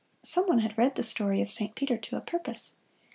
Some 0.23 0.47
one 0.47 0.61
had 0.61 0.79
read 0.79 0.95
the 0.95 1.03
story 1.03 1.41
of 1.41 1.51
Saint 1.51 1.75
Peter 1.75 1.95
to 1.95 2.15
a 2.17 2.21
purpose. 2.21 2.73